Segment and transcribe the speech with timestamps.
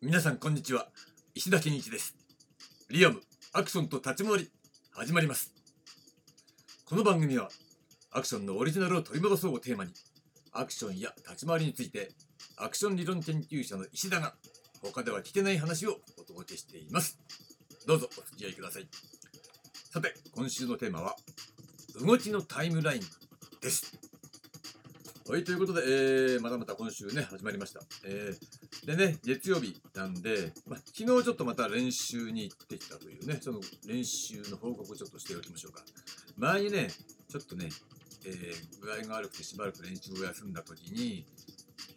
[0.00, 0.86] 皆さんこんにちは。
[1.34, 2.14] 石田健一です。
[2.88, 3.20] リアム
[3.52, 4.50] アクションと立ち回り
[4.92, 5.52] 始まります。
[6.84, 7.48] この番組は
[8.12, 9.90] アクションのオリジナルを取り戻そうをテーマに
[10.52, 12.12] アクションや立ち回りについて
[12.56, 14.34] アクション理論研究者の石田が
[14.82, 17.18] 他では聞けない話をお届けしています。
[17.84, 18.86] どうぞお付き合いください。
[19.90, 21.16] さて今週のテーマは
[22.00, 23.02] 動きのタイムライン
[23.60, 24.07] です。
[25.30, 27.80] はい、ということで、えー、またまた今週ね、始まりました。
[28.06, 35.84] えー、でね、月曜日なんで、ま、昨日ちょっとまた練習に行ってきたというね、その練習の報告をちょっとしておきましょうか。
[36.38, 36.88] 前にね、
[37.28, 37.68] ちょっとね、
[38.24, 41.26] えー、具合が悪くてしばらく練習を休んだ時に、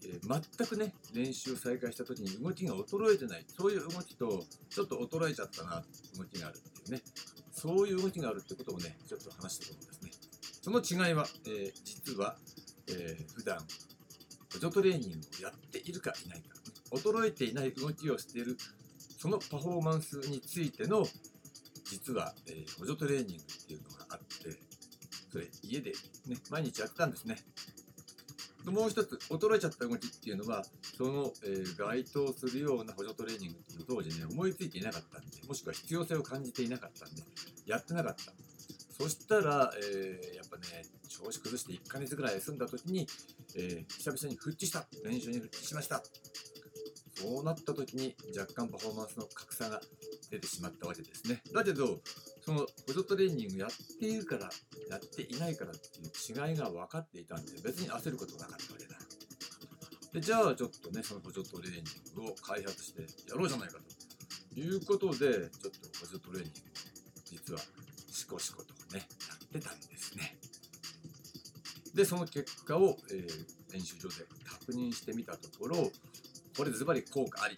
[0.03, 5.81] えー、全くね、練習を再開した時に動きが衰えてない、そういう動きと、ちょっと衰えちゃったな、
[6.17, 7.01] 動きがあるっていうね、
[7.53, 10.11] そういう動きがあるってことをね、ちょっと話してるんですね。
[10.63, 12.35] その違いは、えー、実は、
[12.87, 13.57] えー、普段
[14.53, 16.55] 補助トレーニングをやっているかいないか、
[16.91, 18.57] 衰えていない動きをしている
[19.17, 21.05] そのパフォーマンスについての
[21.85, 24.57] 実は、えー、補助トレーニングっていうのがあって
[25.31, 25.91] それ家で、
[26.27, 27.37] ね、毎日やってたんですね。
[28.65, 30.63] もう一つ衰えちゃった動きっていうのは
[30.95, 37.23] その、えー、該当するような補助トレーニングっていうのを当時ね思いついていなかったんでもしくは必要性を感じていなかったんで
[37.65, 38.31] やってなかった。
[39.01, 43.07] そしたら、えー、やっぱね調子崩して1ヶ月ぐらい休んだ時に、
[43.55, 44.85] えー、久々に復帰した。
[45.03, 46.03] 練習に復帰しました。
[47.15, 49.81] そうなった時に若干パフォーマンスの格差が
[50.29, 51.41] 出てしまったわけですね。
[51.51, 51.99] だけど、
[52.45, 54.49] その補助トレーニングやっているから、
[54.89, 58.95] やっていないからっていう違いが分かっていたんで、別に焦ることなかったわけだ。
[60.13, 61.83] で、じゃあちょっとね、その補助トレーニン
[62.15, 63.79] グを開発してやろうじゃないか
[64.53, 66.59] ということで、ちょっと補助トレーニング
[67.31, 67.59] 実は
[68.11, 70.37] シコシコとね、やってたんですね。
[71.93, 75.91] で、その結果を、えー、練習場で確認してみたところ、
[76.57, 77.57] これズバリ効果あり。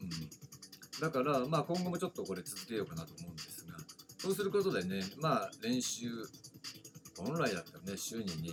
[0.00, 3.76] うん、だから、まあ今後もちょっとこれ続けようかなと思うんですが、
[4.18, 6.08] そうすることでね、まあ練習、
[7.16, 8.50] 本来だったらね、週にね、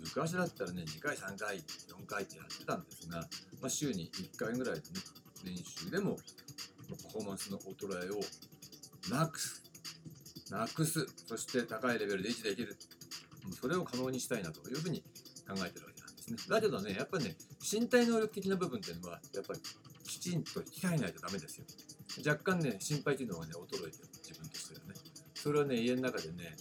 [0.00, 3.20] 昔だったらね、2回、3回、4回ってやってたんですが、
[3.60, 4.86] まあ、週に1回ぐらいでね、
[5.44, 6.16] 練習でも、
[7.02, 8.20] パフォーマンスの衰えを
[9.14, 9.59] なくす、
[10.50, 12.76] なくす、そして高いレベルで維持できる。
[13.60, 15.00] それを可能にしたいなというふうに
[15.48, 16.36] 考えてるわけなんですね。
[16.48, 19.60] だけどね、やっぱりね、身体能力的な部分っていうのは、やっぱり
[20.04, 21.64] きちんと鍛えないとダメですよ。
[22.26, 24.94] 若干ね、心肺機能がね、衰えてる、自分としてはね。
[25.34, 26.56] それはね、家の中でね、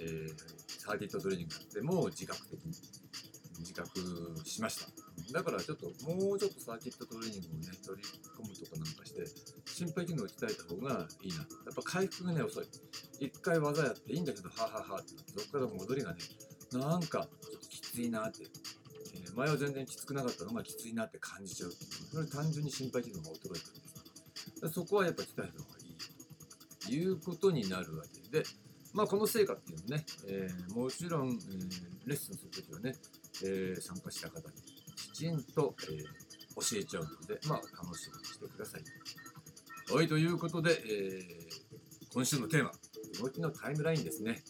[0.00, 0.32] えー、
[0.78, 2.72] サーキットトレーニングやっても自覚的に
[3.58, 4.00] 自覚
[4.44, 5.08] しました。
[5.32, 9.24] だからちょっともうちょっとサーキットトレーニングをね、取り込むとかなんかして、
[9.66, 11.36] 心肺機能を鍛えた方がいいな。
[11.38, 12.66] やっぱ回復がね、遅い。
[13.20, 16.18] 一回技やっていいんだけど、はははって、そこから戻りがね、
[16.72, 18.44] なんかちょっときついなって。
[19.14, 21.70] えー、前は全然きつくなかったのがきついなって感じちゃう。
[21.70, 24.74] うそれ単純に心肺機能が衰えてるんです。
[24.74, 25.96] そこはやっぱ鍛えた方がいい
[26.86, 28.44] ということになるわけで、
[28.92, 31.38] まあ、この成果っていうのね、えー、もちろん、えー、
[32.06, 32.94] レッスンするときはね、
[33.44, 34.54] えー、参加した方に
[34.96, 36.02] きちんと、え
[36.60, 39.94] 教えちゃうので、まあ、楽しみにしてください。
[39.94, 41.22] はい、ということで、え
[42.12, 42.72] 今週のテーマ、
[43.20, 44.42] 動きのタイムラインですね。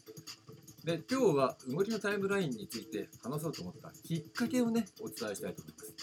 [0.85, 5.95] で、今日は動きのタイムラインについて話そうと思ったきっかけをね、お伝えしたいと思います。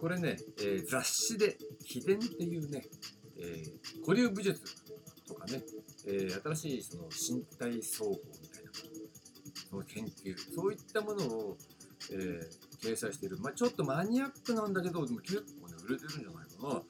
[0.00, 2.86] これね、えー、雑誌で秘伝っていうね、
[3.38, 4.60] えー、古流武術
[5.26, 5.62] とかね、
[6.06, 8.70] えー、新しいその身体操法みたいな
[9.70, 11.56] その研究、そういったものを、
[12.12, 16.82] えー、掲載している、まあ、ちょっとマニアックなんだけど、でも結構ね、売れてるんじゃないかな。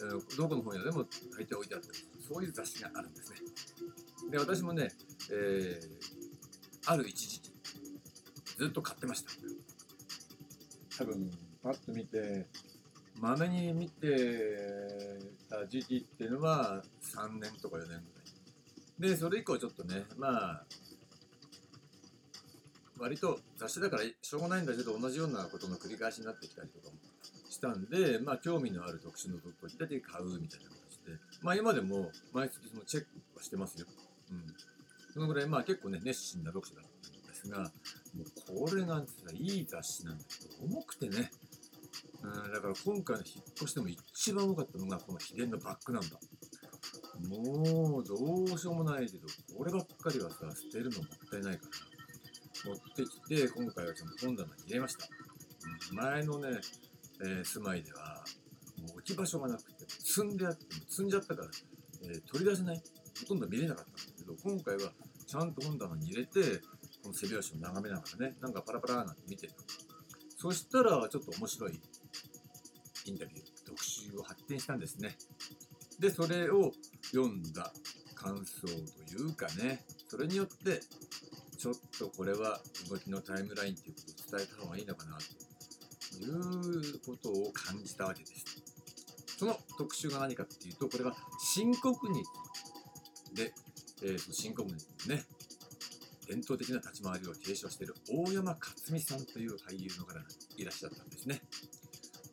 [0.00, 3.38] えー、どこの本屋でも大抵置いてあったり、そういう雑誌があるんですね。
[4.30, 4.92] で、私もね、
[5.30, 7.52] えー、ある一時期、
[8.58, 9.32] ずっと買ってました。
[10.98, 11.30] 多分、
[11.62, 12.46] パッと見て、
[13.20, 14.08] まめに見て
[15.48, 16.82] た時期っていうのは
[17.14, 18.02] 3年とか4年ぐらい。
[19.10, 20.64] で、それ以降ちょっとね、まあ、
[22.98, 26.94] 割と雑誌だからしょうがないんだけど、同じようなことの繰り返しになってきたりとかも
[27.50, 33.86] したんで、まあ、興味のある特殊の時だけ買うみたいな形で、まあ、今でも毎月そのチェックはしてますよ。
[34.32, 34.54] うん。
[35.12, 37.60] そのぐらい、まあ結構ね、熱心な読者だったんですが、
[38.14, 41.30] もうこれがいい雑誌なんだけど、重くてね、
[42.22, 46.18] うん、だから今回の引っ越しでも一番多かったのがこの秘伝のバッグなんだ。
[47.28, 48.14] もうど
[48.54, 49.26] うしようもないけど、
[49.56, 51.66] こればっかりはさ、捨てるのもったいないか
[52.64, 55.06] ら、持ってきて、今回はちゃんと本棚に入れました。
[55.92, 56.60] 前のね、
[57.22, 58.24] えー、住まいでは、
[58.78, 61.48] もう置き場所がなくて、積んであっても、積んじゃったから、
[62.04, 62.82] えー、取り出せない。
[63.20, 64.92] ほとんど見れなかったんだけど、今回は
[65.26, 66.60] ちゃんと本棚に入れて、
[67.02, 69.52] この背拍子を眺めながらね、なんかパラパラなんて見てる。
[70.36, 71.80] そしたら、ちょっと面白い
[73.06, 75.16] インタビュー特集を発展したんですね。
[75.98, 76.72] で、それを
[77.12, 77.72] 読んだ
[78.14, 78.72] 感想と
[79.12, 80.80] いうかね、それによって、
[81.58, 82.60] ちょっとこれは
[82.90, 88.44] 動きのタイムラインということを伝えた方がいいのかなということを感じたわけです。
[89.38, 91.16] その特集が何かっていうと、これは
[91.54, 92.28] 新国劇
[93.34, 93.54] で、
[94.02, 95.24] えー、新国劇のね、
[96.28, 100.20] 伝統的な立ち回りを提唱している大山克美さんという俳優の方が
[100.56, 101.40] いらっしゃったんですね。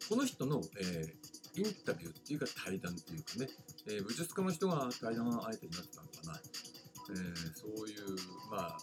[0.09, 3.47] この人の、えー、インタビューっていうか対談というかね、
[3.87, 6.41] えー、武術家の人が対談相手になったのかな、
[7.09, 8.17] えー、そういう、
[8.49, 8.77] まあ、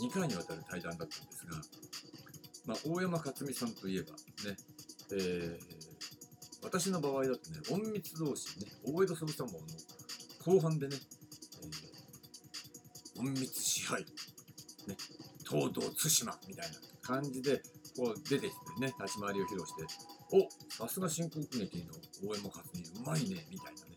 [0.00, 1.56] 2回にわたる対談だったんですが、
[2.66, 4.08] まあ、大山克美さんといえば
[4.50, 4.56] ね、
[5.12, 10.96] えー、私の場合だとね、隠密同士ね、大江戸総参謀の後半でね、
[13.18, 14.02] 隠密支配、
[14.86, 14.96] ね、
[15.48, 17.62] 東堂対馬みたいな感じで、
[17.96, 19.82] こう出てきてね、立ち回りを披露して、
[20.30, 21.92] おさすが新興国劇の
[22.28, 23.96] 大山克美うまいね、みたいなね、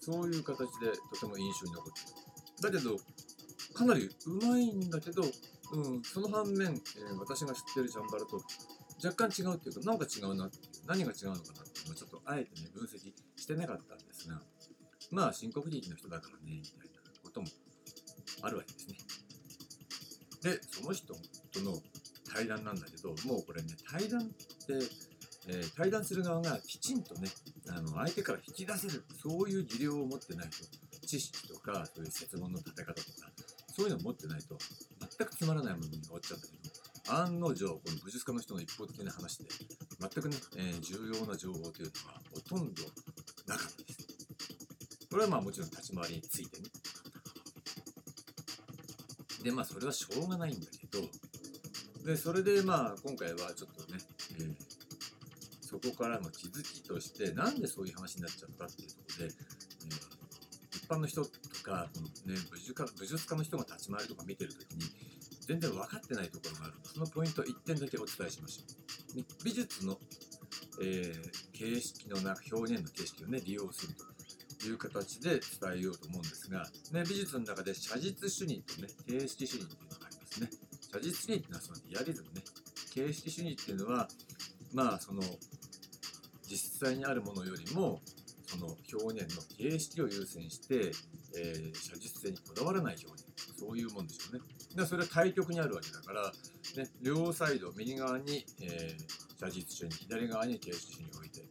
[0.00, 2.22] そういう形でとても印象に残っている。
[2.62, 2.96] だけど、
[3.74, 5.22] かなりうまいんだけど、
[5.72, 8.42] うん、その反面、えー、私が知ってるジャンバラと
[9.02, 14.40] 若干違うっていうか、なんか違うなっていう、何が違うのかなっていうのをちょっとあえてね、分析してなかったんですが、
[15.10, 17.46] まあ、新国劇の人だからね、みたいなことも
[18.42, 18.96] あるわけですね。
[20.42, 21.80] で、その人との
[22.32, 24.34] 対談なんだけど、もうこれね、対談って、
[25.48, 27.28] えー、対談する側がきちんとね、
[27.68, 30.56] あの相手から引き出せる、そういう技量を持ってないと、
[31.06, 33.30] 知識とか、そういう説問の立て方とか、
[33.76, 34.58] そういうのを持ってないと、
[35.18, 39.48] 全くつまらないものに終わっちゃうんだけど、案の定、この武術家の人の一方的な話で、
[40.00, 42.82] 全くね、えー、重要な情報というのはほとんど
[43.46, 44.06] なかったです。
[45.10, 46.68] これはまあもちろん立ち回りについてね。
[49.42, 51.00] で、まあそれはしょうがないんだけど、
[52.04, 53.98] で、それでまあ今回はちょっとね、
[54.38, 54.54] えー、
[55.60, 61.30] そこからの気づきとして、なんでそういう話になっちゃったっていうところで、えー、一般の人と
[61.62, 64.84] か、このね、武術家武術家の人が立ち回りとか見てるときに、
[65.46, 68.62] 全然分かってないところがあるそのポイント1点だけお伝えしましょ
[69.18, 69.24] う。
[69.44, 69.98] 美術の、
[70.80, 74.11] えー、形式のな表現の形式をね、利用するとか
[74.66, 75.40] いう形で伝
[75.76, 80.48] えようと思うんですが、ね、美術の中で写実主義とね、形式主義っていうのがありますね。
[80.92, 82.42] 写実主義っていうのはそのリアリズムね。
[82.94, 84.08] 形式主義っていうのは、
[84.72, 85.22] まあその
[86.48, 88.00] 実際にあるものよりも
[88.46, 90.92] その表現の形式を優先して、
[91.34, 93.24] えー、写実性にこだわらない表現
[93.58, 94.42] そういうもんでしょうね
[94.76, 96.30] でそれは対極にあるわけだから、
[96.76, 101.46] ね、両サイド右側に、えー、写実主義左側に形式主義を置いて、ね、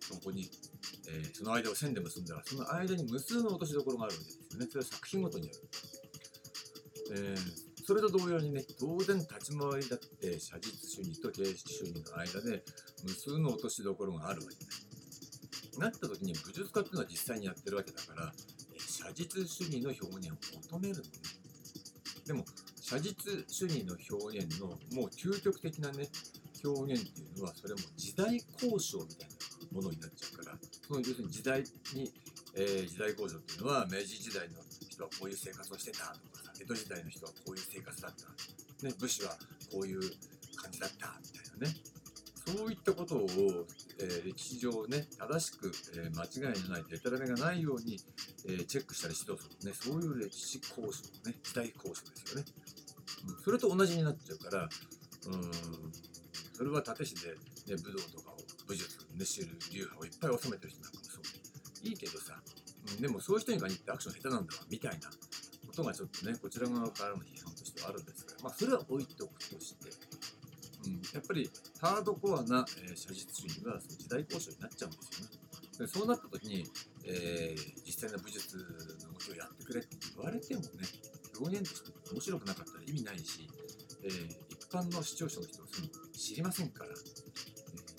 [0.00, 0.50] そこに、
[1.08, 5.58] えー、その間を線で結んだらその間に無数の落としどころがあるわけですよねそれは作品ごとにある、
[7.16, 12.62] えーそれと同様にね、当然立ち回りだって写実主義と形式主義の間で
[13.02, 15.80] 無数の落としどころがあるわけです。
[15.80, 18.30] なった時に武術家っていうのは実際にやってるわけだから
[18.74, 20.36] え、写実主義の表現を
[20.68, 21.08] 求めるのね。
[22.26, 22.44] でも、
[22.78, 26.10] 写実主義の表現のもう究極的なね、
[26.62, 29.36] 表現っていうのは、それも時代交渉みたいな
[29.72, 30.27] ものになっちゃう、
[30.88, 31.60] その要するに時代
[31.94, 32.10] に、
[32.56, 34.56] えー、時代交渉っていうのは、明治時代の
[34.88, 39.36] 人はこういう生活をしてたとかさ、江戸時代の人はこういう生活だった、ね、武士は
[39.70, 40.00] こういう
[40.56, 41.74] 感じだったみたいなね、
[42.48, 43.26] そういったことを、
[44.00, 48.00] えー、歴史上ね、正しく、えー、間違いのない、デタラメがないように、
[48.46, 52.46] えー、チェックしたり指導するね、そういう歴史交渉ね、時代交渉ですよね。
[53.28, 54.68] うん、それと同じになっちゃうから、
[55.26, 55.50] うん、
[56.54, 57.36] それは立石で、ね、
[57.76, 58.37] 武道とかを、
[58.68, 62.36] 武術、ね、知る流派をいっぱい収めてる人なんかもそういいけどさ、
[62.96, 69.90] うん、でもそういう人に限ってアクション下手なんだわ、みたいなことがちょっとね、こちら側からの批判としてはあるんですが、まあ、それは置いておくとして、
[70.86, 75.38] うん、やっぱりハードコアな、えー、写実主義はその時代交渉になっちゃうんですよね。
[75.78, 76.66] でそうなった時に、
[77.04, 80.68] えー、実際の武術の動きをやってくれって言われてもね、
[81.38, 83.48] 表現として面白くなかったら意味ないし、
[84.02, 86.90] えー、一般の視聴者の人はその知りませんから、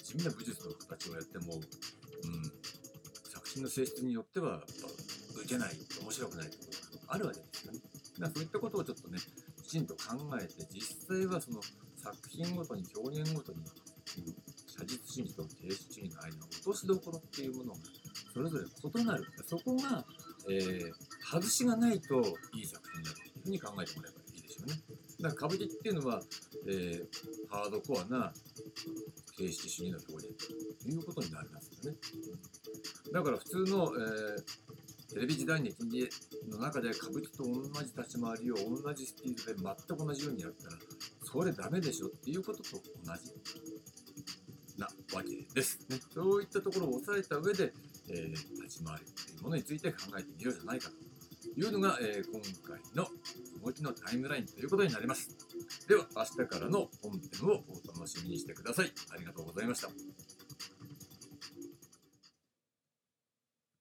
[0.09, 1.61] 地味な武術の形をやっても、うん、
[3.29, 4.65] 作品の性質によってはやっぱ
[5.41, 6.63] 受けない、面白くないとこ
[6.93, 7.79] ろがあるわけですよね。
[8.17, 9.19] だからそういったことをちょっとね、
[9.61, 11.61] きちんと考えて、実際はその
[11.95, 13.59] 作品ごとに表現ごとに、
[14.65, 17.79] 写実主義と形式主義の間の落としどころっていうものが
[18.33, 20.05] それぞれ異なるそこが、
[20.49, 22.21] えー、外しがないと
[22.55, 24.75] いい作品だというふうに考えてもらえばいいでしょうね
[25.21, 26.21] だから歌舞伎っていうのは、
[26.67, 27.05] えー、
[27.49, 28.33] ハードコアな
[29.39, 30.38] 定して主義の表現
[30.84, 31.98] ということになりますよね。
[33.13, 36.10] だから普通の、えー、テレビ時代劇
[36.50, 40.74] の中で歌舞伎と同じ立ち回りを同じスピードで全く同じようにやったら
[41.24, 42.79] それダメでしょっていうことと同
[43.15, 43.34] じ
[44.77, 45.79] なわけです。
[45.89, 47.74] ね、そういったところを抑えた上で、
[48.10, 50.96] えー、立ち回りというものについて考えてみようじゃないかと
[51.60, 53.08] いうのが、えー、今回の
[53.63, 55.29] 動きのタイムラインということになります。
[55.88, 58.91] では明日からの本編をお届け楽しみにしてください。
[59.11, 59.89] ありがとうございました。